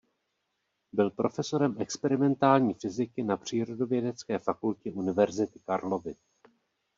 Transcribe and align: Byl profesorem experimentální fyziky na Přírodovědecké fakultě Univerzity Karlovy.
Byl 0.93 1.09
profesorem 1.09 1.75
experimentální 1.81 2.73
fyziky 2.73 3.23
na 3.23 3.37
Přírodovědecké 3.37 4.39
fakultě 4.39 4.91
Univerzity 4.91 5.59
Karlovy. 5.59 6.15